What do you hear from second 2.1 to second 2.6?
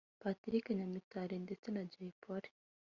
Polly